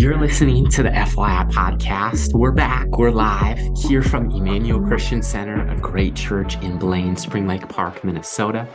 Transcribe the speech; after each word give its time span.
You're 0.00 0.16
listening 0.16 0.66
to 0.70 0.82
the 0.82 0.88
FYI 0.88 1.50
podcast. 1.50 2.32
We're 2.32 2.52
back. 2.52 2.88
We're 2.96 3.10
live 3.10 3.58
here 3.76 4.02
from 4.02 4.30
Emmanuel 4.30 4.80
Christian 4.80 5.22
Center, 5.22 5.68
a 5.68 5.76
great 5.76 6.14
church 6.14 6.56
in 6.62 6.78
Blaine, 6.78 7.16
Spring 7.16 7.46
Lake 7.46 7.68
Park, 7.68 8.02
Minnesota. 8.02 8.66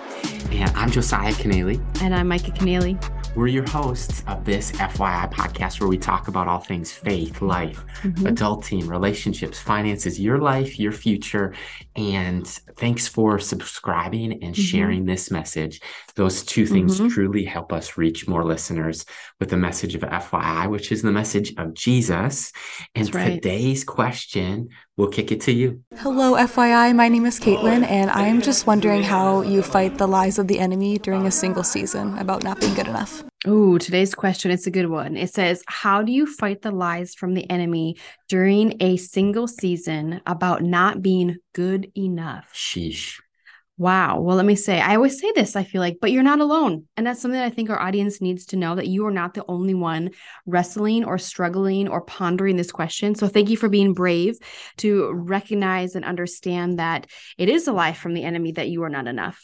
And 0.52 0.70
I'm 0.78 0.92
Josiah 0.92 1.34
Kennealy. 1.34 1.84
And 2.00 2.14
I'm 2.14 2.28
Micah 2.28 2.52
Kennealy. 2.52 3.04
We're 3.36 3.48
your 3.48 3.68
hosts 3.68 4.24
of 4.28 4.46
this 4.46 4.72
FYI 4.74 5.32
podcast 5.32 5.82
where 5.82 5.90
we 5.90 5.98
talk 5.98 6.28
about 6.28 6.48
all 6.48 6.60
things 6.60 6.92
faith, 6.92 7.42
life, 7.42 7.84
mm-hmm. 8.04 8.28
adulting, 8.28 8.88
relationships, 8.88 9.60
finances, 9.60 10.20
your 10.20 10.38
life, 10.38 10.80
your 10.80 10.92
future. 10.92 11.56
And 11.96 12.46
thanks 12.78 13.08
for 13.08 13.40
subscribing 13.40 14.32
and 14.32 14.54
mm-hmm. 14.54 14.62
sharing 14.62 15.06
this 15.06 15.32
message. 15.32 15.82
Those 16.16 16.44
two 16.44 16.66
things 16.66 16.98
mm-hmm. 16.98 17.10
truly 17.10 17.44
help 17.44 17.74
us 17.74 17.98
reach 17.98 18.28
more 18.28 18.46
listeners 18.46 19.06
with 19.40 19.50
the 19.50 19.58
message 19.58 19.96
of 19.96 20.02
FYI, 20.02 20.70
which 20.70 20.92
is 20.92 21.02
the 21.02 21.12
message 21.12 21.54
of 21.58 21.74
Jesus. 21.74 22.54
And 22.94 23.14
right. 23.14 23.34
today's 23.34 23.84
question 23.84 24.70
we'll 24.98 25.10
kick 25.10 25.32
it 25.32 25.42
to 25.42 25.52
you. 25.52 25.82
Hello, 25.98 26.34
FYI. 26.34 26.96
My 26.96 27.10
name 27.10 27.26
is 27.26 27.40
Caitlin, 27.40 27.86
and 27.86 28.10
I 28.10 28.28
am 28.28 28.42
just 28.42 28.66
wondering 28.66 29.04
how 29.04 29.42
you 29.42 29.62
fight 29.62 29.98
the 29.98 30.08
lies 30.08 30.40
of 30.40 30.48
the 30.48 30.60
enemy 30.60 30.98
during 30.98 31.26
a 31.26 31.32
single 31.32 31.64
season 31.64 32.18
about 32.18 32.44
not 32.44 32.62
being 32.62 32.74
good 32.76 32.88
enough. 32.88 33.24
Oh, 33.46 33.78
today's 33.78 34.16
question, 34.16 34.52
it's 34.52 34.66
a 34.66 34.72
good 34.72 34.90
one. 34.90 35.18
It 35.18 35.34
says, 35.34 35.64
How 35.68 36.02
do 36.02 36.12
you 36.12 36.26
fight 36.26 36.62
the 36.62 36.72
lies 36.72 37.14
from 37.14 37.34
the 37.34 37.48
enemy 37.50 37.98
during 38.30 38.82
a 38.82 38.98
single 38.98 39.48
season 39.48 40.22
about 40.26 40.64
not 40.64 41.02
being 41.02 41.38
good 41.54 41.92
enough? 41.96 42.52
Sheesh. 42.54 43.20
Wow. 43.78 44.22
Well, 44.22 44.38
let 44.38 44.46
me 44.46 44.56
say, 44.56 44.80
I 44.80 44.96
always 44.96 45.20
say 45.20 45.34
this, 45.34 45.58
I 45.58 45.66
feel 45.66 45.82
like, 45.82 45.98
but 46.00 46.14
you're 46.14 46.24
not 46.24 46.40
alone. 46.40 46.86
And 46.96 47.06
that's 47.06 47.22
something 47.22 47.38
that 47.38 47.46
I 47.46 47.50
think 47.50 47.70
our 47.70 47.80
audience 47.80 48.22
needs 48.22 48.46
to 48.48 48.56
know 48.56 48.76
that 48.76 48.88
you 48.88 49.06
are 49.06 49.12
not 49.12 49.34
the 49.34 49.44
only 49.50 49.74
one 49.74 50.12
wrestling 50.46 51.04
or 51.04 51.18
struggling 51.18 51.90
or 51.90 52.00
pondering 52.00 52.56
this 52.56 52.72
question. 52.72 53.16
So 53.16 53.28
thank 53.28 53.50
you 53.50 53.58
for 53.58 53.68
being 53.68 53.94
brave 53.94 54.38
to 54.78 55.12
recognize 55.12 55.96
and 55.96 56.06
understand 56.06 56.80
that 56.80 57.08
it 57.38 57.50
is 57.50 57.68
a 57.68 57.74
lie 57.74 57.92
from 57.92 58.14
the 58.14 58.24
enemy 58.24 58.54
that 58.54 58.70
you 58.70 58.84
are 58.84 58.90
not 58.90 59.08
enough. 59.08 59.44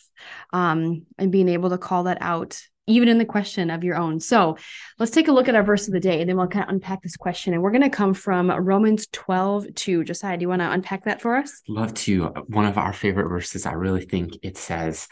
Um, 0.53 1.05
and 1.17 1.31
being 1.31 1.49
able 1.49 1.71
to 1.71 1.77
call 1.77 2.03
that 2.03 2.19
out 2.21 2.61
even 2.87 3.07
in 3.07 3.17
the 3.17 3.25
question 3.25 3.69
of 3.69 3.83
your 3.83 3.95
own. 3.95 4.19
So 4.19 4.57
let's 4.99 5.11
take 5.11 5.27
a 5.27 5.31
look 5.31 5.47
at 5.47 5.55
our 5.55 5.63
verse 5.63 5.87
of 5.87 5.93
the 5.93 5.99
day 5.99 6.19
and 6.19 6.29
then 6.29 6.37
we'll 6.37 6.47
kind 6.47 6.63
of 6.63 6.69
unpack 6.69 7.01
this 7.03 7.15
question. 7.15 7.53
And 7.53 7.61
we're 7.61 7.71
going 7.71 7.81
to 7.83 7.89
come 7.89 8.13
from 8.13 8.49
Romans 8.49 9.07
12 9.11 9.73
2. 9.75 10.03
Josiah, 10.03 10.37
do 10.37 10.41
you 10.41 10.49
want 10.49 10.61
to 10.61 10.71
unpack 10.71 11.05
that 11.05 11.21
for 11.21 11.35
us? 11.35 11.61
Love 11.67 11.93
to. 11.93 12.25
One 12.47 12.65
of 12.65 12.77
our 12.77 12.93
favorite 12.93 13.29
verses, 13.29 13.65
I 13.65 13.73
really 13.73 14.05
think 14.05 14.37
it 14.41 14.57
says, 14.57 15.07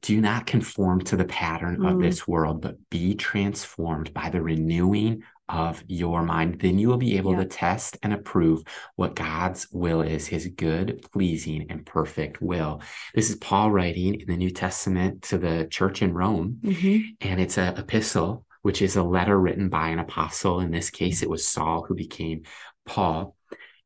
do 0.00 0.20
not 0.20 0.46
conform 0.46 1.00
to 1.02 1.16
the 1.16 1.24
pattern 1.24 1.78
mm. 1.78 1.92
of 1.92 2.00
this 2.00 2.26
world, 2.26 2.62
but 2.62 2.76
be 2.90 3.14
transformed 3.14 4.14
by 4.14 4.30
the 4.30 4.40
renewing 4.40 5.24
of 5.48 5.82
your 5.86 6.22
mind. 6.22 6.60
Then 6.60 6.78
you 6.78 6.88
will 6.88 6.98
be 6.98 7.16
able 7.16 7.32
yeah. 7.32 7.40
to 7.40 7.44
test 7.46 7.98
and 8.02 8.12
approve 8.12 8.62
what 8.96 9.14
God's 9.14 9.68
will 9.72 10.02
is, 10.02 10.26
his 10.26 10.46
good, 10.48 11.06
pleasing, 11.12 11.66
and 11.70 11.86
perfect 11.86 12.40
will. 12.40 12.82
This 13.14 13.30
is 13.30 13.36
Paul 13.36 13.70
writing 13.70 14.20
in 14.20 14.26
the 14.26 14.36
New 14.36 14.50
Testament 14.50 15.22
to 15.22 15.38
the 15.38 15.66
church 15.70 16.02
in 16.02 16.14
Rome, 16.14 16.58
mm-hmm. 16.62 17.10
and 17.20 17.40
it's 17.40 17.58
an 17.58 17.76
epistle, 17.76 18.44
which 18.62 18.82
is 18.82 18.96
a 18.96 19.02
letter 19.02 19.38
written 19.38 19.68
by 19.68 19.88
an 19.88 19.98
apostle. 19.98 20.60
In 20.60 20.70
this 20.70 20.90
case, 20.90 21.22
it 21.22 21.30
was 21.30 21.46
Saul 21.46 21.84
who 21.86 21.94
became 21.94 22.42
Paul. 22.86 23.34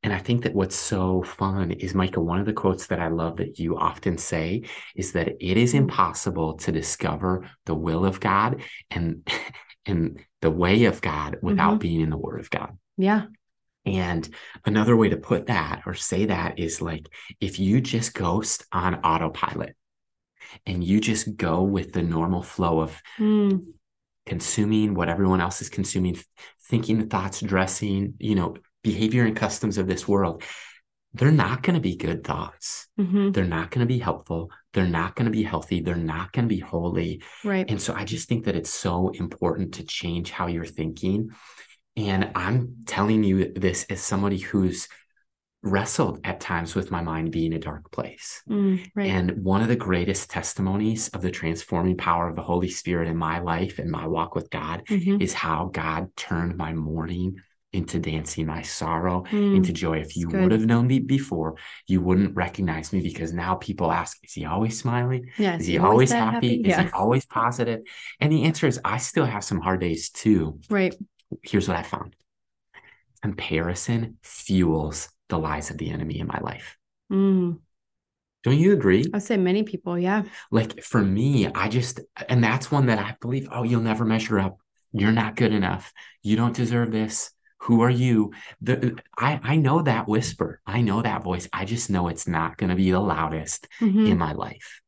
And 0.04 0.12
I 0.12 0.18
think 0.18 0.42
that 0.42 0.54
what's 0.54 0.74
so 0.74 1.22
fun 1.22 1.70
is, 1.70 1.94
Micah, 1.94 2.20
one 2.20 2.40
of 2.40 2.46
the 2.46 2.52
quotes 2.52 2.88
that 2.88 2.98
I 2.98 3.06
love 3.06 3.36
that 3.36 3.60
you 3.60 3.78
often 3.78 4.18
say 4.18 4.64
is 4.96 5.12
that 5.12 5.28
it 5.40 5.56
is 5.56 5.70
mm-hmm. 5.70 5.84
impossible 5.84 6.54
to 6.54 6.72
discover 6.72 7.48
the 7.66 7.74
will 7.74 8.04
of 8.04 8.18
God 8.18 8.62
and 8.90 9.26
and 9.86 10.18
the 10.40 10.50
way 10.50 10.84
of 10.84 11.00
God 11.00 11.38
without 11.42 11.72
mm-hmm. 11.72 11.78
being 11.78 12.00
in 12.00 12.10
the 12.10 12.18
word 12.18 12.40
of 12.40 12.50
God. 12.50 12.76
Yeah. 12.96 13.26
And 13.84 14.28
another 14.64 14.96
way 14.96 15.08
to 15.08 15.16
put 15.16 15.46
that 15.46 15.82
or 15.86 15.94
say 15.94 16.26
that 16.26 16.58
is 16.58 16.80
like 16.80 17.08
if 17.40 17.58
you 17.58 17.80
just 17.80 18.14
ghost 18.14 18.64
on 18.70 18.96
autopilot 18.96 19.74
and 20.66 20.84
you 20.84 21.00
just 21.00 21.36
go 21.36 21.62
with 21.62 21.92
the 21.92 22.02
normal 22.02 22.42
flow 22.42 22.80
of 22.80 23.00
mm. 23.18 23.64
consuming 24.26 24.94
what 24.94 25.08
everyone 25.08 25.40
else 25.40 25.62
is 25.62 25.68
consuming, 25.68 26.16
thinking 26.68 27.08
thoughts, 27.08 27.40
dressing, 27.40 28.14
you 28.18 28.34
know, 28.34 28.56
behavior 28.84 29.24
and 29.24 29.36
customs 29.36 29.78
of 29.78 29.86
this 29.86 30.06
world, 30.06 30.42
they're 31.14 31.30
not 31.30 31.62
going 31.62 31.74
to 31.74 31.80
be 31.80 31.96
good 31.96 32.24
thoughts. 32.24 32.88
Mm-hmm. 32.98 33.32
They're 33.32 33.44
not 33.44 33.70
going 33.70 33.86
to 33.86 33.92
be 33.92 33.98
helpful. 33.98 34.50
They're 34.72 34.86
not 34.86 35.14
going 35.14 35.26
to 35.26 35.32
be 35.32 35.42
healthy. 35.42 35.80
They're 35.80 35.94
not 35.94 36.32
going 36.32 36.48
to 36.48 36.54
be 36.54 36.60
holy. 36.60 37.22
Right. 37.44 37.68
And 37.68 37.80
so 37.80 37.94
I 37.94 38.04
just 38.04 38.28
think 38.28 38.44
that 38.46 38.56
it's 38.56 38.70
so 38.70 39.10
important 39.10 39.74
to 39.74 39.84
change 39.84 40.30
how 40.30 40.46
you're 40.46 40.64
thinking. 40.64 41.30
And 41.96 42.30
I'm 42.34 42.76
telling 42.86 43.22
you 43.22 43.52
this 43.52 43.84
as 43.90 44.00
somebody 44.00 44.38
who's 44.38 44.88
wrestled 45.62 46.18
at 46.24 46.40
times 46.40 46.74
with 46.74 46.90
my 46.90 47.02
mind 47.02 47.30
being 47.30 47.52
a 47.52 47.58
dark 47.58 47.92
place. 47.92 48.42
Mm, 48.48 48.84
right. 48.94 49.10
And 49.10 49.44
one 49.44 49.62
of 49.62 49.68
the 49.68 49.76
greatest 49.76 50.30
testimonies 50.30 51.08
of 51.08 51.22
the 51.22 51.30
transforming 51.30 51.96
power 51.96 52.28
of 52.28 52.36
the 52.36 52.42
Holy 52.42 52.68
Spirit 52.68 53.08
in 53.08 53.16
my 53.16 53.38
life 53.38 53.78
and 53.78 53.90
my 53.90 54.06
walk 54.06 54.34
with 54.34 54.50
God 54.50 54.82
mm-hmm. 54.88 55.20
is 55.20 55.34
how 55.34 55.70
God 55.72 56.08
turned 56.16 56.56
my 56.56 56.72
mourning 56.72 57.36
into 57.72 57.98
dancing 57.98 58.46
my 58.46 58.62
sorrow 58.62 59.24
mm, 59.30 59.56
into 59.56 59.72
joy. 59.72 59.98
If 59.98 60.16
you 60.16 60.28
would 60.28 60.52
have 60.52 60.66
known 60.66 60.86
me 60.86 60.98
before, 60.98 61.56
you 61.86 62.00
wouldn't 62.00 62.36
recognize 62.36 62.92
me 62.92 63.00
because 63.00 63.32
now 63.32 63.54
people 63.54 63.90
ask, 63.90 64.18
is 64.22 64.34
he 64.34 64.44
always 64.44 64.78
smiling? 64.78 65.30
Yeah, 65.38 65.56
is 65.56 65.66
he 65.66 65.78
always, 65.78 66.12
always 66.12 66.12
happy? 66.12 66.48
happy? 66.48 66.62
Yeah. 66.68 66.80
Is 66.80 66.86
he 66.86 66.92
always 66.92 67.24
positive? 67.24 67.80
And 68.20 68.30
the 68.30 68.44
answer 68.44 68.66
is 68.66 68.78
I 68.84 68.98
still 68.98 69.24
have 69.24 69.42
some 69.42 69.60
hard 69.60 69.80
days 69.80 70.10
too. 70.10 70.60
Right. 70.68 70.94
Here's 71.42 71.66
what 71.66 71.78
I 71.78 71.82
found. 71.82 72.14
Comparison 73.22 74.18
fuels 74.22 75.08
the 75.28 75.38
lies 75.38 75.70
of 75.70 75.78
the 75.78 75.90
enemy 75.90 76.18
in 76.18 76.26
my 76.26 76.38
life. 76.40 76.76
Mm. 77.10 77.58
Don't 78.42 78.58
you 78.58 78.72
agree? 78.72 79.06
I'd 79.14 79.22
say 79.22 79.36
many 79.36 79.62
people, 79.62 79.98
yeah. 79.98 80.24
Like 80.50 80.82
for 80.82 81.00
me, 81.00 81.46
I 81.46 81.68
just, 81.68 82.00
and 82.28 82.42
that's 82.42 82.70
one 82.70 82.86
that 82.86 82.98
I 82.98 83.16
believe, 83.20 83.48
oh, 83.52 83.62
you'll 83.62 83.80
never 83.80 84.04
measure 84.04 84.38
up. 84.38 84.58
You're 84.92 85.12
not 85.12 85.36
good 85.36 85.54
enough. 85.54 85.90
You 86.22 86.36
don't 86.36 86.54
deserve 86.54 86.90
this 86.90 87.30
who 87.62 87.82
are 87.82 87.90
you? 87.90 88.32
The 88.60 88.98
i 89.16 89.40
i 89.42 89.56
know 89.56 89.82
that 89.82 90.08
whisper. 90.08 90.60
I 90.66 90.80
know 90.82 91.02
that 91.02 91.22
voice. 91.22 91.48
I 91.52 91.64
just 91.64 91.90
know 91.90 92.08
it's 92.08 92.26
not 92.26 92.56
going 92.56 92.70
to 92.70 92.76
be 92.76 92.90
the 92.90 93.00
loudest 93.00 93.68
mm-hmm. 93.80 94.06
in 94.06 94.18
my 94.18 94.32
life. 94.32 94.80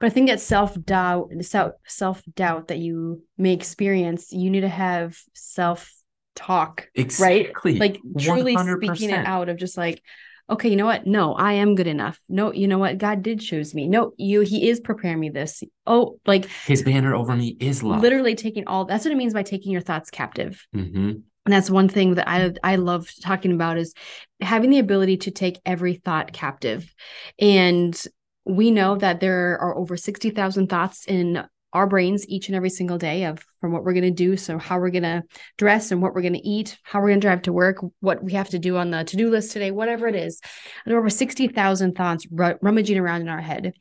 But 0.00 0.06
i 0.06 0.10
think 0.10 0.28
that 0.28 0.40
self-doubt 0.40 1.30
self 1.40 1.72
self-doubt 1.86 2.68
that 2.68 2.78
you 2.78 3.22
may 3.36 3.52
experience. 3.52 4.32
You 4.32 4.50
need 4.50 4.62
to 4.62 4.68
have 4.68 5.18
self 5.34 5.92
talk 6.34 6.88
exactly. 6.94 7.80
right 7.80 7.80
like 7.80 8.00
truly 8.16 8.54
100%. 8.54 8.76
speaking 8.76 9.10
it 9.10 9.26
out 9.26 9.48
of 9.48 9.56
just 9.56 9.76
like 9.76 10.00
okay 10.48 10.68
you 10.68 10.76
know 10.76 10.86
what? 10.86 11.04
No 11.06 11.34
i 11.34 11.54
am 11.54 11.76
good 11.76 11.86
enough. 11.86 12.18
No 12.28 12.52
you 12.52 12.66
know 12.66 12.78
what? 12.78 12.98
God 12.98 13.22
did 13.22 13.38
choose 13.38 13.74
me. 13.74 13.86
No 13.86 14.12
you 14.16 14.40
he 14.40 14.68
is 14.68 14.80
preparing 14.80 15.20
me 15.20 15.30
this. 15.30 15.62
Oh 15.86 16.18
like 16.26 16.46
his 16.66 16.82
banner 16.82 17.14
over 17.14 17.36
me 17.36 17.56
is 17.60 17.84
love. 17.84 18.02
Literally 18.02 18.34
taking 18.34 18.66
all 18.66 18.86
that's 18.86 19.04
what 19.04 19.12
it 19.12 19.16
means 19.16 19.34
by 19.34 19.44
taking 19.44 19.70
your 19.70 19.82
thoughts 19.82 20.10
captive. 20.10 20.66
Mm-hmm 20.74 21.20
and 21.48 21.52
that's 21.54 21.70
one 21.70 21.88
thing 21.88 22.16
that 22.16 22.28
I 22.28 22.52
I 22.62 22.76
love 22.76 23.08
talking 23.22 23.52
about 23.52 23.78
is 23.78 23.94
having 24.38 24.68
the 24.68 24.80
ability 24.80 25.16
to 25.16 25.30
take 25.30 25.58
every 25.64 25.94
thought 25.94 26.34
captive. 26.34 26.94
And 27.38 27.98
we 28.44 28.70
know 28.70 28.96
that 28.96 29.20
there 29.20 29.58
are 29.58 29.74
over 29.74 29.96
60,000 29.96 30.68
thoughts 30.68 31.06
in 31.06 31.42
our 31.72 31.86
brains 31.86 32.28
each 32.28 32.48
and 32.48 32.54
every 32.54 32.68
single 32.68 32.98
day 32.98 33.24
of 33.24 33.42
from 33.62 33.72
what 33.72 33.82
we're 33.82 33.94
going 33.94 34.04
to 34.04 34.10
do 34.10 34.36
so 34.36 34.58
how 34.58 34.78
we're 34.78 34.90
going 34.90 35.02
to 35.04 35.22
dress 35.56 35.90
and 35.90 36.02
what 36.02 36.14
we're 36.14 36.20
going 36.20 36.34
to 36.34 36.46
eat 36.46 36.76
how 36.82 37.00
we're 37.00 37.08
going 37.08 37.20
to 37.20 37.26
drive 37.26 37.40
to 37.42 37.52
work 37.52 37.78
what 38.00 38.22
we 38.22 38.32
have 38.34 38.50
to 38.50 38.58
do 38.58 38.76
on 38.76 38.90
the 38.90 39.04
to-do 39.04 39.30
list 39.30 39.52
today 39.52 39.70
whatever 39.70 40.06
it 40.06 40.16
is 40.16 40.40
there 40.86 40.96
are 40.96 40.98
over 40.98 41.10
60,000 41.10 41.94
thoughts 41.94 42.26
rummaging 42.30 42.98
around 42.98 43.20
in 43.20 43.28
our 43.28 43.42
head 43.42 43.74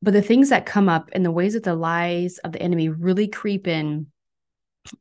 but 0.00 0.14
the 0.14 0.22
things 0.22 0.48
that 0.50 0.66
come 0.66 0.88
up 0.88 1.10
and 1.12 1.24
the 1.24 1.30
ways 1.30 1.54
that 1.54 1.62
the 1.62 1.76
lies 1.76 2.38
of 2.38 2.50
the 2.50 2.62
enemy 2.62 2.88
really 2.88 3.28
creep 3.28 3.68
in 3.68 4.08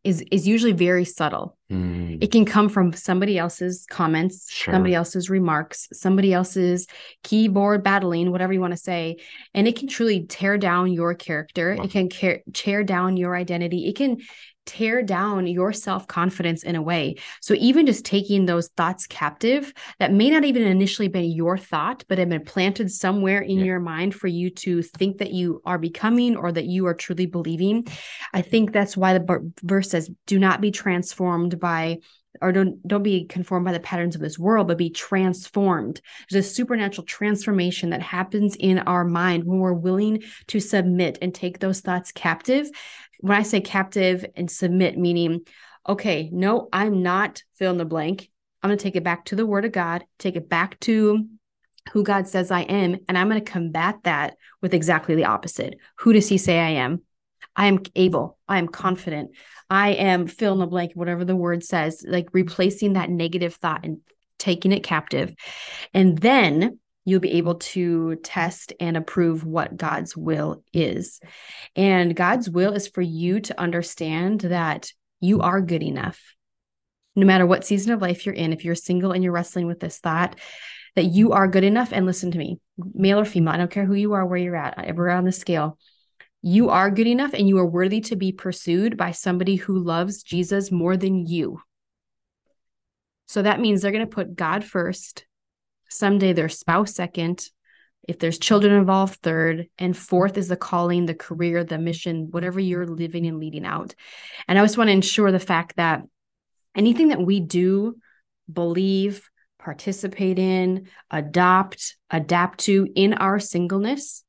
is 0.04 0.24
is 0.32 0.48
usually 0.48 0.74
very 0.74 1.06
subtle. 1.06 1.58
Mm. 1.72 2.22
It 2.22 2.32
can 2.32 2.46
come 2.46 2.68
from 2.68 2.94
somebody 2.94 3.38
else's 3.38 3.86
comments, 3.90 4.52
sure. 4.52 4.74
somebody 4.74 4.94
else's 4.94 5.30
remarks, 5.30 5.88
somebody 5.94 6.34
else's 6.34 6.86
keyboard 7.24 7.84
battling, 7.84 8.32
whatever 8.32 8.52
you 8.52 8.60
want 8.60 8.74
to 8.74 8.78
say, 8.78 9.18
and 9.54 9.68
it 9.68 9.78
can 9.78 9.88
truly 9.88 10.26
tear 10.26 10.58
down 10.58 10.92
your 10.92 11.16
character. 11.16 11.76
Wow. 11.78 11.86
It 11.86 11.92
can 11.92 12.10
tear 12.54 12.84
down 12.84 13.16
your 13.16 13.36
identity. 13.36 13.88
It 13.88 13.96
can 13.96 14.18
tear 14.66 15.02
down 15.02 15.48
your 15.48 15.74
self 15.74 16.08
confidence 16.08 16.64
in 16.64 16.76
a 16.76 16.82
way. 16.82 17.16
So, 17.42 17.56
even 17.56 17.86
just 17.86 18.06
taking 18.06 18.46
those 18.46 18.70
thoughts 18.70 19.08
captive 19.08 19.74
that 20.00 20.14
may 20.14 20.30
not 20.30 20.46
even 20.46 20.64
initially 20.64 21.08
been 21.08 21.32
your 21.32 21.58
thought, 21.58 22.04
but 22.08 22.18
have 22.18 22.30
been 22.30 22.46
planted 22.46 22.92
somewhere 22.92 23.42
in 23.42 23.60
yeah. 23.60 23.66
your 23.66 23.80
mind 23.80 24.16
for 24.16 24.28
you 24.28 24.50
to 24.50 24.82
think 24.82 25.18
that 25.18 25.32
you 25.32 25.62
are 25.66 25.78
becoming 25.78 26.36
or 26.36 26.52
that 26.52 26.66
you 26.66 26.86
are 26.88 26.94
truly 26.94 27.26
believing. 27.26 27.88
I 28.34 28.42
think 28.42 28.72
that's 28.72 28.96
why 28.96 29.18
the 29.18 29.52
verse 29.64 29.90
says, 29.90 30.10
Do 30.28 30.40
not 30.40 30.62
be 30.62 30.72
transformed 30.72 31.60
by 31.62 32.00
or 32.42 32.52
don't 32.52 32.86
don't 32.88 33.04
be 33.04 33.26
conformed 33.26 33.66
by 33.66 33.72
the 33.72 33.80
patterns 33.80 34.16
of 34.16 34.22
this 34.22 34.40
world 34.40 34.68
but 34.68 34.78
be 34.78 34.90
transformed 34.90 36.02
there's 36.30 36.46
a 36.46 36.50
supernatural 36.50 37.06
transformation 37.06 37.92
that 37.92 38.02
happens 38.02 38.56
in 38.56 38.80
our 38.80 39.06
mind 39.06 39.44
when 39.44 39.60
we're 39.60 39.74
willing 39.74 40.22
to 40.48 40.60
submit 40.60 41.18
and 41.22 41.34
take 41.34 41.60
those 41.60 41.82
thoughts 41.82 42.12
captive 42.12 42.70
when 43.22 43.38
I 43.38 43.44
say 43.44 43.62
captive 43.62 44.26
and 44.36 44.52
submit, 44.52 44.98
meaning, 44.98 45.42
okay, 45.88 46.30
no, 46.34 46.68
I'm 46.74 47.02
not 47.02 47.44
fill 47.56 47.72
in 47.72 47.78
the 47.78 47.86
blank. 47.86 48.30
I'm 48.62 48.70
going 48.70 48.78
to 48.78 48.84
take 48.84 48.96
it 48.96 49.04
back 49.04 49.26
to 49.26 49.36
the 49.36 49.46
word 49.46 49.66
of 49.66 49.72
God, 49.72 50.04
take 50.20 50.36
it 50.36 50.50
back 50.50 50.80
to 50.82 51.28
who 51.94 52.04
God 52.04 52.28
says 52.28 52.52
I 52.52 52.62
am, 52.62 52.98
and 53.08 53.18
I'm 53.18 53.30
going 53.30 53.44
to 53.44 53.52
combat 53.52 54.00
that 54.04 54.36
with 54.62 54.74
exactly 54.74 55.16
the 55.16 55.26
opposite. 55.26 55.80
Who 56.00 56.14
does 56.14 56.28
he 56.28 56.38
say 56.38 56.60
I 56.60 56.72
am? 56.72 57.02
I 57.56 57.68
am 57.68 57.80
able. 57.96 58.38
I 58.48 58.58
am 58.58 58.68
confident. 58.68 59.32
I 59.70 59.90
am 59.90 60.28
fill 60.28 60.54
in 60.54 60.60
the 60.60 60.68
blank, 60.68 60.92
whatever 60.94 61.26
the 61.26 61.36
word 61.36 61.64
says, 61.64 62.04
like 62.08 62.28
replacing 62.34 62.94
that 62.94 63.10
negative 63.10 63.56
thought 63.56 63.86
and 63.86 64.00
taking 64.38 64.72
it 64.72 64.84
captive. 64.84 65.34
And 65.94 66.18
then 66.18 66.80
you'll 67.06 67.20
be 67.20 67.34
able 67.34 67.56
to 67.56 68.16
test 68.18 68.74
and 68.80 68.96
approve 68.96 69.44
what 69.44 69.76
God's 69.76 70.16
will 70.16 70.64
is. 70.74 71.20
And 71.76 72.16
God's 72.16 72.50
will 72.50 72.74
is 72.74 72.88
for 72.88 73.02
you 73.02 73.40
to 73.42 73.60
understand 73.60 74.42
that 74.42 74.92
you 75.20 75.42
are 75.42 75.62
good 75.62 75.84
enough. 75.84 76.20
No 77.16 77.26
matter 77.26 77.46
what 77.46 77.66
season 77.66 77.92
of 77.92 78.02
life 78.02 78.26
you're 78.26 78.36
in, 78.36 78.54
if 78.54 78.64
you're 78.64 78.76
single 78.76 79.12
and 79.12 79.24
you're 79.24 79.34
wrestling 79.34 79.68
with 79.68 79.80
this 79.80 80.00
thought, 80.00 80.40
that 80.96 81.06
you 81.06 81.32
are 81.32 81.48
good 81.48 81.64
enough. 81.64 81.92
And 81.92 82.06
listen 82.06 82.32
to 82.32 82.38
me, 82.38 82.60
male 82.78 83.20
or 83.20 83.26
female, 83.26 83.54
I 83.54 83.58
don't 83.58 83.72
care 83.72 83.86
who 83.86 83.94
you 83.94 84.14
are, 84.14 84.26
where 84.26 84.38
you're 84.38 84.56
at, 84.56 84.84
everywhere 84.84 85.16
on 85.16 85.26
the 85.26 85.32
scale. 85.32 85.78
You 86.42 86.70
are 86.70 86.90
good 86.90 87.08
enough 87.08 87.34
and 87.34 87.48
you 87.48 87.58
are 87.60 87.66
worthy 87.66 88.02
to 88.02 88.16
be 88.16 88.32
pursued 88.32 88.98
by 88.98 89.12
somebody 89.12 89.56
who 89.56 89.78
loves 89.78 90.24
Jesus 90.24 90.72
more 90.72 90.98
than 90.98 91.28
you. 91.28 91.62
So 93.28 93.44
that 93.44 93.60
means 93.60 93.82
they're 93.82 93.92
going 93.92 94.06
to 94.06 94.16
put 94.16 94.36
God 94.36 94.64
first, 94.64 95.26
someday 95.90 96.34
their 96.34 96.50
spouse 96.50 96.96
second, 96.96 97.48
if 98.08 98.18
there's 98.18 98.40
children 98.40 98.74
involved, 98.74 99.22
third, 99.22 99.68
and 99.78 99.96
fourth 99.96 100.38
is 100.38 100.48
the 100.48 100.56
calling, 100.56 101.06
the 101.06 101.14
career, 101.14 101.64
the 101.64 101.78
mission, 101.78 102.30
whatever 102.32 102.60
you're 102.60 102.88
living 102.88 103.28
and 103.28 103.40
leading 103.40 103.66
out. 103.66 103.94
And 104.48 104.58
I 104.58 104.64
just 104.64 104.78
want 104.78 104.88
to 104.88 104.94
ensure 104.94 105.32
the 105.32 105.40
fact 105.40 105.76
that 105.76 106.02
anything 106.76 107.10
that 107.10 107.22
we 107.22 107.40
do, 107.40 107.98
believe, 108.52 109.30
participate 109.60 110.40
in, 110.40 110.88
adopt, 111.12 111.96
adapt 112.10 112.62
to 112.62 112.88
in 112.96 113.14
our 113.14 113.40
singleness 113.40 114.24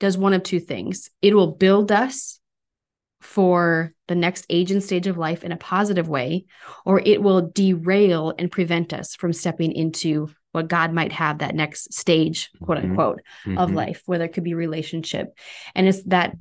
does 0.00 0.18
one 0.18 0.32
of 0.32 0.42
two 0.42 0.60
things. 0.60 1.10
It 1.22 1.34
will 1.34 1.52
build 1.52 1.92
us 1.92 2.40
for 3.20 3.92
the 4.08 4.14
next 4.14 4.46
age 4.48 4.70
and 4.70 4.82
stage 4.82 5.06
of 5.06 5.18
life 5.18 5.44
in 5.44 5.52
a 5.52 5.56
positive 5.56 6.08
way, 6.08 6.46
or 6.84 7.00
it 7.04 7.22
will 7.22 7.42
derail 7.42 8.34
and 8.38 8.50
prevent 8.50 8.92
us 8.92 9.14
from 9.14 9.32
stepping 9.32 9.72
into 9.72 10.30
what 10.52 10.68
God 10.68 10.92
might 10.92 11.12
have 11.12 11.38
that 11.38 11.54
next 11.54 11.92
stage, 11.92 12.50
quote 12.60 12.78
mm-hmm. 12.78 12.90
unquote, 12.90 13.20
mm-hmm. 13.46 13.58
of 13.58 13.70
life, 13.72 14.02
whether 14.06 14.24
it 14.24 14.32
could 14.32 14.42
be 14.42 14.54
relationship. 14.54 15.28
And 15.74 15.86
it's 15.86 16.02
that 16.04 16.34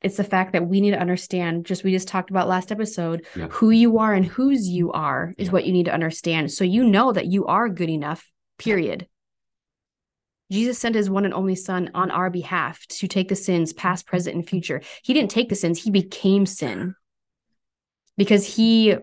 it's 0.00 0.16
the 0.16 0.24
fact 0.24 0.54
that 0.54 0.66
we 0.66 0.80
need 0.80 0.92
to 0.92 1.00
understand 1.00 1.66
just 1.66 1.84
we 1.84 1.92
just 1.92 2.08
talked 2.08 2.30
about 2.30 2.48
last 2.48 2.72
episode 2.72 3.26
yeah. 3.36 3.48
who 3.48 3.70
you 3.70 3.98
are 3.98 4.14
and 4.14 4.24
whose 4.24 4.66
you 4.66 4.90
are 4.92 5.34
is 5.36 5.48
yeah. 5.48 5.52
what 5.52 5.66
you 5.66 5.72
need 5.72 5.86
to 5.86 5.92
understand 5.92 6.50
so 6.50 6.64
you 6.64 6.84
know 6.84 7.12
that 7.12 7.26
you 7.26 7.44
are 7.46 7.68
good 7.68 7.90
enough 7.90 8.26
period 8.58 9.06
jesus 10.50 10.78
sent 10.78 10.94
his 10.94 11.10
one 11.10 11.24
and 11.24 11.34
only 11.34 11.54
son 11.54 11.90
on 11.94 12.10
our 12.10 12.30
behalf 12.30 12.86
to 12.88 13.08
take 13.08 13.28
the 13.28 13.36
sins 13.36 13.72
past 13.72 14.06
present 14.06 14.36
and 14.36 14.48
future. 14.48 14.80
He 15.02 15.14
didn't 15.14 15.30
take 15.30 15.48
the 15.48 15.54
sins 15.54 15.82
he 15.82 15.90
became 15.90 16.46
sin. 16.46 16.94
Because 18.16 18.56
he 18.56 18.96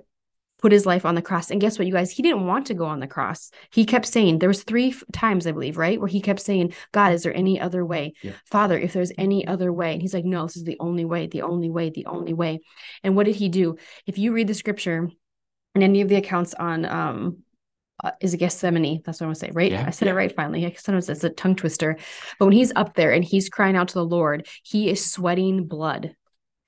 put 0.59 0.71
his 0.71 0.85
life 0.85 1.05
on 1.05 1.15
the 1.15 1.21
cross. 1.21 1.51
And 1.51 1.61
guess 1.61 1.77
what 1.77 1.87
you 1.87 1.93
guys? 1.93 2.11
He 2.11 2.23
didn't 2.23 2.45
want 2.45 2.67
to 2.67 2.73
go 2.73 2.85
on 2.85 2.99
the 2.99 3.07
cross. 3.07 3.51
He 3.71 3.85
kept 3.85 4.05
saying 4.05 4.39
there 4.39 4.49
was 4.49 4.63
three 4.63 4.93
times 5.13 5.45
i 5.45 5.51
believe 5.51 5.77
right 5.77 5.99
where 5.99 6.07
he 6.07 6.19
kept 6.19 6.39
saying 6.39 6.73
god 6.91 7.13
is 7.13 7.23
there 7.23 7.35
any 7.35 7.59
other 7.59 7.85
way? 7.85 8.13
Yeah. 8.23 8.33
father 8.45 8.77
if 8.77 8.93
there's 8.93 9.11
any 9.17 9.47
other 9.47 9.71
way. 9.71 9.93
And 9.93 10.01
he's 10.01 10.13
like 10.13 10.25
no 10.25 10.43
this 10.43 10.57
is 10.57 10.63
the 10.63 10.77
only 10.79 11.05
way 11.05 11.27
the 11.27 11.43
only 11.43 11.69
way 11.69 11.89
the 11.89 12.05
only 12.07 12.33
way. 12.33 12.59
And 13.03 13.15
what 13.15 13.25
did 13.25 13.35
he 13.35 13.49
do? 13.49 13.77
If 14.05 14.17
you 14.17 14.33
read 14.33 14.47
the 14.47 14.53
scripture 14.53 15.09
and 15.75 15.83
any 15.83 16.01
of 16.01 16.09
the 16.09 16.15
accounts 16.15 16.53
on 16.53 16.85
um 16.85 17.43
uh, 18.03 18.11
is 18.21 18.33
a 18.33 18.37
Gethsemane? 18.37 19.01
That's 19.05 19.19
what 19.19 19.25
I 19.25 19.27
want 19.27 19.39
to 19.39 19.45
say, 19.45 19.51
right? 19.53 19.71
Yeah, 19.71 19.85
I 19.87 19.91
said 19.91 20.07
it 20.07 20.13
right 20.13 20.33
finally. 20.35 20.65
I 20.65 20.73
sometimes 20.77 21.09
it's 21.09 21.23
a 21.23 21.29
tongue 21.29 21.55
twister. 21.55 21.97
But 22.39 22.45
when 22.45 22.53
he's 22.53 22.71
up 22.75 22.95
there 22.95 23.11
and 23.11 23.23
he's 23.23 23.49
crying 23.49 23.75
out 23.75 23.89
to 23.89 23.93
the 23.95 24.05
Lord, 24.05 24.47
he 24.63 24.89
is 24.89 25.09
sweating 25.09 25.65
blood. 25.67 26.15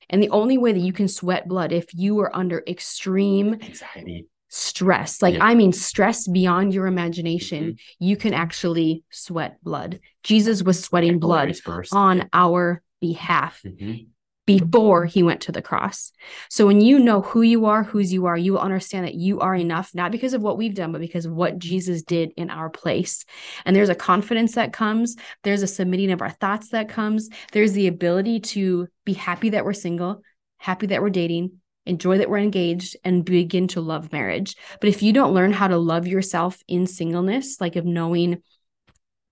And 0.09 0.23
the 0.23 0.29
only 0.31 0.57
way 0.57 0.71
that 0.71 0.79
you 0.79 0.93
can 0.93 1.07
sweat 1.07 1.47
blood 1.47 1.71
if 1.71 1.93
you 1.93 2.19
are 2.19 2.35
under 2.35 2.63
extreme 2.67 3.53
anxiety, 3.61 4.25
stress, 4.47 5.21
like 5.21 5.35
yeah. 5.35 5.45
I 5.45 5.53
mean, 5.53 5.71
stress 5.71 6.27
beyond 6.27 6.73
your 6.73 6.87
imagination, 6.87 7.63
mm-hmm. 7.63 8.03
you 8.03 8.17
can 8.17 8.33
actually 8.33 9.03
sweat 9.11 9.63
blood. 9.63 9.99
Jesus 10.23 10.63
was 10.63 10.83
sweating 10.83 11.19
blood 11.19 11.55
on 11.91 12.27
our 12.33 12.81
behalf. 12.99 13.61
Mm-hmm 13.63 14.05
before 14.49 15.05
he 15.05 15.21
went 15.21 15.41
to 15.41 15.51
the 15.51 15.61
cross. 15.61 16.11
So 16.49 16.65
when 16.65 16.81
you 16.81 16.97
know 16.97 17.21
who 17.21 17.43
you 17.43 17.67
are, 17.67 17.83
whose 17.83 18.11
you 18.11 18.25
are, 18.25 18.35
you 18.35 18.53
will 18.53 18.59
understand 18.59 19.05
that 19.05 19.13
you 19.13 19.39
are 19.41 19.53
enough, 19.53 19.93
not 19.93 20.11
because 20.11 20.33
of 20.33 20.41
what 20.41 20.57
we've 20.57 20.73
done, 20.73 20.91
but 20.91 21.01
because 21.01 21.27
of 21.27 21.33
what 21.33 21.59
Jesus 21.59 22.01
did 22.01 22.31
in 22.35 22.49
our 22.49 22.67
place. 22.67 23.25
And 23.63 23.75
there's 23.75 23.89
a 23.89 23.95
confidence 23.95 24.55
that 24.55 24.73
comes, 24.73 25.17
there's 25.43 25.61
a 25.61 25.67
submitting 25.67 26.09
of 26.09 26.23
our 26.23 26.31
thoughts 26.31 26.69
that 26.69 26.89
comes, 26.89 27.29
there's 27.51 27.73
the 27.73 27.85
ability 27.85 28.39
to 28.39 28.87
be 29.05 29.13
happy 29.13 29.49
that 29.49 29.65
we're 29.65 29.73
single, 29.73 30.23
happy 30.57 30.87
that 30.87 31.03
we're 31.03 31.11
dating, 31.11 31.59
enjoy 31.85 32.17
that 32.17 32.29
we're 32.31 32.39
engaged 32.39 32.97
and 33.03 33.23
begin 33.23 33.67
to 33.67 33.81
love 33.81 34.11
marriage. 34.11 34.55
But 34.81 34.89
if 34.89 35.03
you 35.03 35.13
don't 35.13 35.35
learn 35.35 35.53
how 35.53 35.67
to 35.67 35.77
love 35.77 36.07
yourself 36.07 36.59
in 36.67 36.87
singleness, 36.87 37.61
like 37.61 37.75
of 37.75 37.85
knowing 37.85 38.41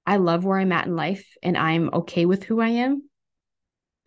I 0.05 0.17
love 0.17 0.45
where 0.45 0.59
I'm 0.59 0.71
at 0.71 0.85
in 0.85 0.95
life 0.95 1.25
and 1.41 1.57
I'm 1.57 1.89
okay 1.91 2.27
with 2.27 2.43
who 2.43 2.61
I 2.61 2.69
am, 2.69 3.06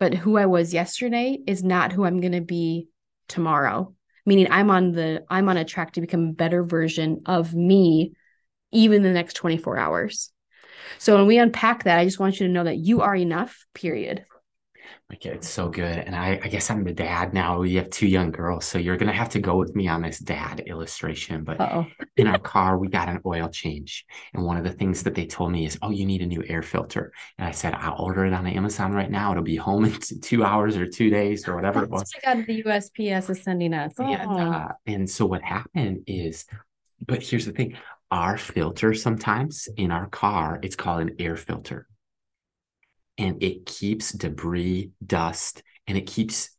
but 0.01 0.15
who 0.15 0.35
I 0.35 0.47
was 0.47 0.73
yesterday 0.73 1.37
is 1.45 1.63
not 1.63 1.91
who 1.91 2.05
I'm 2.05 2.21
going 2.21 2.31
to 2.31 2.41
be 2.41 2.87
tomorrow. 3.27 3.93
Meaning 4.25 4.47
I'm 4.49 4.71
on 4.71 4.93
the 4.93 5.23
I'm 5.29 5.47
on 5.47 5.57
a 5.57 5.63
track 5.63 5.93
to 5.93 6.01
become 6.01 6.29
a 6.29 6.33
better 6.33 6.63
version 6.63 7.21
of 7.27 7.53
me 7.53 8.13
even 8.71 9.03
the 9.03 9.11
next 9.11 9.35
24 9.35 9.77
hours. 9.77 10.31
So 10.97 11.15
when 11.15 11.27
we 11.27 11.37
unpack 11.37 11.83
that, 11.83 11.99
I 11.99 12.05
just 12.05 12.19
want 12.19 12.39
you 12.39 12.47
to 12.47 12.53
know 12.53 12.63
that 12.63 12.77
you 12.77 13.01
are 13.01 13.15
enough, 13.15 13.67
period. 13.75 14.25
Like 15.09 15.25
it's 15.25 15.49
so 15.49 15.69
good. 15.69 15.97
And 15.99 16.15
I, 16.15 16.39
I 16.43 16.47
guess 16.47 16.69
I'm 16.69 16.83
the 16.83 16.93
dad 16.93 17.33
now. 17.33 17.59
We 17.59 17.75
have 17.75 17.89
two 17.89 18.07
young 18.07 18.31
girls. 18.31 18.65
So 18.65 18.77
you're 18.77 18.97
gonna 18.97 19.11
have 19.13 19.29
to 19.29 19.39
go 19.39 19.57
with 19.57 19.75
me 19.75 19.87
on 19.87 20.01
this 20.01 20.19
dad 20.19 20.61
illustration. 20.67 21.43
But 21.43 21.59
Uh-oh. 21.59 21.85
in 22.17 22.27
our 22.27 22.39
car, 22.39 22.77
we 22.77 22.87
got 22.87 23.09
an 23.09 23.19
oil 23.25 23.49
change. 23.49 24.05
And 24.33 24.43
one 24.43 24.57
of 24.57 24.63
the 24.63 24.71
things 24.71 25.03
that 25.03 25.15
they 25.15 25.25
told 25.25 25.51
me 25.51 25.65
is, 25.65 25.77
oh, 25.81 25.89
you 25.91 26.05
need 26.05 26.21
a 26.21 26.25
new 26.27 26.43
air 26.47 26.61
filter. 26.61 27.11
And 27.37 27.47
I 27.47 27.51
said, 27.51 27.73
I'll 27.73 28.01
order 28.01 28.25
it 28.25 28.33
on 28.33 28.47
Amazon 28.47 28.93
right 28.93 29.11
now. 29.11 29.31
It'll 29.31 29.43
be 29.43 29.55
home 29.57 29.85
in 29.85 29.99
two 30.21 30.43
hours 30.43 30.77
or 30.77 30.87
two 30.87 31.09
days 31.09 31.47
or 31.47 31.55
whatever 31.55 31.85
That's 31.85 32.13
it 32.15 32.25
was. 32.37 32.45
the 32.45 32.63
USPS 32.63 33.29
is 33.29 33.43
sending 33.43 33.73
us. 33.73 33.93
Oh. 33.99 34.05
And, 34.05 34.31
uh, 34.31 34.67
and 34.85 35.09
so 35.09 35.25
what 35.25 35.41
happened 35.41 36.03
is, 36.07 36.45
but 37.05 37.21
here's 37.21 37.45
the 37.45 37.51
thing 37.51 37.77
our 38.11 38.37
filter 38.37 38.93
sometimes 38.93 39.69
in 39.77 39.91
our 39.91 40.07
car, 40.07 40.59
it's 40.61 40.75
called 40.75 41.01
an 41.01 41.15
air 41.19 41.35
filter 41.37 41.87
and 43.17 43.41
it 43.43 43.65
keeps 43.65 44.11
debris, 44.11 44.91
dust, 45.05 45.63
and 45.87 45.97
it 45.97 46.07
keeps 46.07 46.49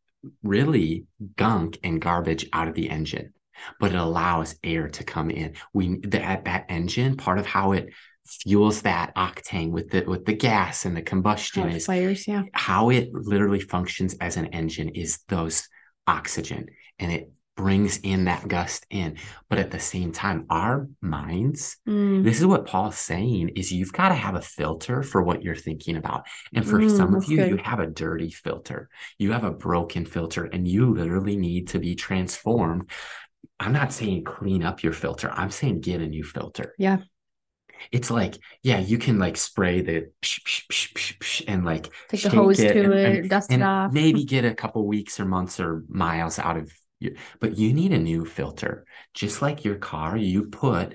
really 0.43 1.07
gunk 1.37 1.79
and 1.83 2.01
garbage 2.01 2.47
out 2.53 2.69
of 2.69 2.75
the 2.75 2.91
engine. 2.91 3.33
But 3.79 3.93
it 3.93 3.99
allows 3.99 4.57
air 4.65 4.89
to 4.89 5.05
come 5.05 5.31
in. 5.31 5.55
We 5.73 6.01
that 6.05 6.45
that 6.47 6.67
engine, 6.69 7.17
part 7.17 7.39
of 7.39 7.47
how 7.47 7.73
it 7.73 7.91
fuels 8.27 8.83
that 8.83 9.15
octane 9.15 9.71
with 9.71 9.91
the 9.91 10.03
with 10.03 10.25
the 10.25 10.33
gas 10.33 10.85
and 10.85 10.97
the 10.97 11.03
combustion 11.03 11.69
is 11.69 11.87
fires, 11.87 12.27
yeah. 12.27 12.43
How 12.53 12.91
it 12.91 13.13
literally 13.13 13.61
functions 13.61 14.15
as 14.21 14.37
an 14.37 14.47
engine 14.47 14.91
is 14.91 15.21
those 15.29 15.69
oxygen, 16.07 16.67
and 16.99 17.13
it 17.13 17.31
brings 17.57 17.99
in 17.99 18.25
that 18.25 18.49
gust 18.49 18.87
in. 18.91 19.19
But 19.49 19.59
at 19.59 19.71
the 19.71 19.79
same 19.79 20.13
time 20.13 20.47
our 20.49 20.89
minds 21.01 21.77
mm. 21.87 22.25
this 22.25 22.41
is 22.41 22.47
what 22.47 22.67
paul's 22.67 22.99
saying 22.99 23.51
is 23.51 23.73
you've 23.73 23.93
got 23.93 24.09
to 24.09 24.15
have 24.15 24.35
a 24.35 24.41
filter 24.41 25.03
for 25.03 25.23
what 25.23 25.43
you're 25.43 25.55
thinking 25.55 25.97
about. 25.97 26.27
And 26.55 26.67
for 26.67 26.79
mm, 26.79 26.95
some 26.97 27.15
of 27.15 27.27
you 27.27 27.37
good. 27.37 27.51
you 27.51 27.57
have 27.59 27.81
a 27.81 27.87
dirty 27.87 28.31
filter. 28.31 28.89
You 29.19 29.33
have 29.33 29.45
a 29.45 29.51
broken 29.51 30.07
filter 30.07 30.45
and 30.45 30.67
you 30.67 30.95
literally 30.95 31.37
need 31.37 31.69
to 31.69 31.79
be 31.79 31.95
transformed. 31.95 32.91
I'm 33.61 33.73
not 33.73 33.93
saying 33.93 34.25
clean 34.25 34.63
up 34.63 34.83
your 34.83 34.93
filter. 34.93 35.31
I'm 35.33 35.51
saying 35.51 35.81
get 35.81 36.01
a 36.01 36.07
new 36.07 36.25
filter. 36.25 36.75
Yeah. 36.79 36.99
It's 37.91 38.11
like 38.11 38.39
yeah 38.63 38.79
you 38.79 38.97
can 38.97 39.19
like 39.19 39.37
spray 39.37 39.81
the 39.81 40.11
psh, 40.23 40.41
psh, 40.71 41.19
psh, 41.19 41.45
and 41.49 41.65
like 41.65 41.91
take 42.09 42.23
the 42.23 42.31
hose 42.31 42.61
it 42.61 42.75
to 42.75 42.85
and, 42.85 42.95
it 42.95 43.19
and, 43.19 43.31
dust 43.31 43.51
and 43.51 43.63
it 43.63 43.65
off. 43.65 43.93
maybe 43.93 44.25
get 44.37 44.45
a 44.45 44.55
couple 44.55 44.87
weeks 44.87 45.19
or 45.19 45.25
months 45.25 45.59
or 45.59 45.83
miles 45.89 46.39
out 46.39 46.57
of 46.57 46.73
but 47.41 47.57
you 47.57 47.73
need 47.73 47.93
a 47.93 47.99
new 47.99 48.25
filter. 48.25 48.85
Just 49.15 49.43
like 49.43 49.65
your 49.65 49.77
car, 49.77 50.17
you 50.17 50.45
put 50.45 50.95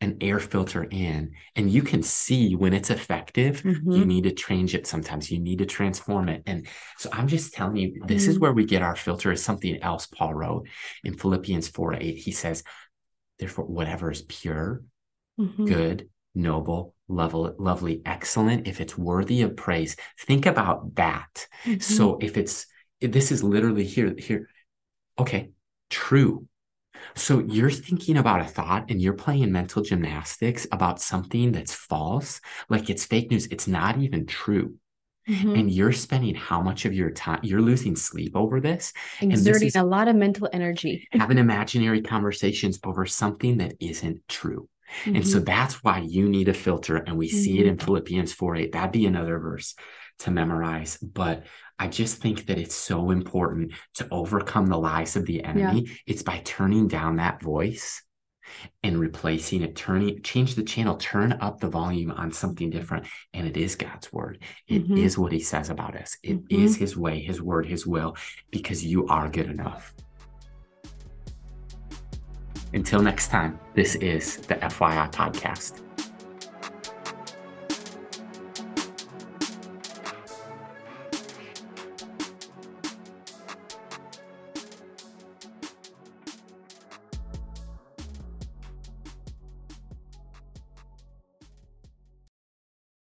an 0.00 0.18
air 0.20 0.38
filter 0.38 0.84
in 0.84 1.32
and 1.56 1.70
you 1.70 1.82
can 1.82 2.02
see 2.02 2.54
when 2.54 2.74
it's 2.74 2.90
effective 2.90 3.62
mm-hmm. 3.62 3.90
you 3.90 4.04
need 4.04 4.24
to 4.24 4.32
change 4.32 4.74
it 4.74 4.86
sometimes 4.86 5.30
you 5.30 5.38
need 5.38 5.58
to 5.58 5.66
transform 5.66 6.28
it 6.28 6.42
and 6.46 6.66
so 6.98 7.08
i'm 7.12 7.26
just 7.26 7.54
telling 7.54 7.76
you 7.76 8.02
this 8.06 8.22
mm-hmm. 8.22 8.32
is 8.32 8.38
where 8.38 8.52
we 8.52 8.64
get 8.64 8.82
our 8.82 8.96
filter 8.96 9.32
is 9.32 9.42
something 9.42 9.82
else 9.82 10.06
paul 10.06 10.34
wrote 10.34 10.68
in 11.04 11.16
philippians 11.16 11.68
4 11.68 11.94
8 11.94 12.00
he 12.16 12.32
says 12.32 12.62
therefore 13.38 13.64
whatever 13.64 14.10
is 14.10 14.22
pure 14.22 14.82
mm-hmm. 15.40 15.64
good 15.64 16.08
noble 16.34 16.94
level 17.08 17.54
lovely 17.58 18.02
excellent 18.04 18.66
if 18.66 18.80
it's 18.80 18.98
worthy 18.98 19.42
of 19.42 19.56
praise 19.56 19.96
think 20.18 20.44
about 20.44 20.94
that 20.96 21.46
so 21.80 22.12
mm-hmm. 22.12 22.26
if 22.26 22.36
it's 22.36 22.66
this 23.00 23.30
is 23.32 23.42
literally 23.42 23.84
here 23.84 24.14
here 24.18 24.48
okay, 25.18 25.50
true. 25.90 26.46
So 27.14 27.40
you're 27.40 27.70
thinking 27.70 28.16
about 28.16 28.40
a 28.40 28.44
thought 28.44 28.90
and 28.90 29.00
you're 29.00 29.12
playing 29.12 29.52
mental 29.52 29.82
gymnastics 29.82 30.66
about 30.72 31.00
something 31.00 31.52
that's 31.52 31.74
false, 31.74 32.40
like 32.68 32.90
it's 32.90 33.04
fake 33.04 33.30
news. 33.30 33.46
It's 33.46 33.68
not 33.68 33.98
even 33.98 34.26
true. 34.26 34.76
Mm-hmm. 35.28 35.54
And 35.54 35.70
you're 35.70 35.92
spending 35.92 36.34
how 36.34 36.60
much 36.60 36.84
of 36.84 36.92
your 36.92 37.10
time 37.10 37.40
you're 37.42 37.62
losing 37.62 37.96
sleep 37.96 38.36
over 38.36 38.60
this, 38.60 38.92
exerting 39.22 39.68
this 39.68 39.76
a 39.76 39.82
lot 39.82 40.06
of 40.08 40.16
mental 40.16 40.50
energy, 40.52 41.08
having 41.12 41.38
imaginary 41.38 42.02
conversations 42.02 42.78
over 42.84 43.06
something 43.06 43.58
that 43.58 43.74
isn't 43.80 44.20
true. 44.28 44.68
Mm-hmm. 45.04 45.16
And 45.16 45.26
so 45.26 45.36
mm-hmm. 45.36 45.44
that's 45.44 45.82
why 45.82 46.00
you 46.00 46.28
need 46.28 46.48
a 46.48 46.54
filter. 46.54 46.96
And 46.96 47.16
we 47.16 47.28
mm-hmm. 47.28 47.38
see 47.38 47.58
it 47.58 47.66
in 47.66 47.76
mm-hmm. 47.76 47.84
Philippians 47.86 48.34
4 48.34 48.56
8. 48.56 48.72
That'd 48.72 48.92
be 48.92 49.06
another 49.06 49.38
verse 49.38 49.74
to 50.20 50.30
memorize. 50.30 50.96
But 50.98 51.44
I 51.78 51.88
just 51.88 52.20
think 52.20 52.46
that 52.46 52.58
it's 52.58 52.74
so 52.74 53.10
important 53.10 53.72
to 53.94 54.08
overcome 54.10 54.66
the 54.66 54.78
lies 54.78 55.16
of 55.16 55.26
the 55.26 55.42
enemy. 55.42 55.82
Yeah. 55.86 55.94
It's 56.06 56.22
by 56.22 56.40
turning 56.44 56.88
down 56.88 57.16
that 57.16 57.42
voice 57.42 58.02
and 58.82 58.98
replacing 58.98 59.62
it, 59.62 59.74
turning, 59.74 60.22
change 60.22 60.54
the 60.54 60.62
channel, 60.62 60.96
turn 60.96 61.32
up 61.40 61.60
the 61.60 61.68
volume 61.68 62.10
on 62.10 62.32
something 62.32 62.70
different. 62.70 63.06
And 63.32 63.46
it 63.46 63.56
is 63.56 63.74
God's 63.74 64.12
word. 64.12 64.38
It 64.68 64.84
mm-hmm. 64.84 64.98
is 64.98 65.18
what 65.18 65.32
he 65.32 65.40
says 65.40 65.70
about 65.70 65.96
us. 65.96 66.16
It 66.22 66.44
mm-hmm. 66.44 66.64
is 66.64 66.76
his 66.76 66.96
way, 66.96 67.20
his 67.20 67.40
word, 67.42 67.66
his 67.66 67.86
will, 67.86 68.16
because 68.50 68.84
you 68.84 69.06
are 69.08 69.28
good 69.28 69.50
enough. 69.50 69.94
Until 72.72 73.00
next 73.00 73.28
time, 73.28 73.58
this 73.74 73.94
is 73.96 74.38
the 74.38 74.56
FYI 74.56 75.10
podcast. 75.12 75.80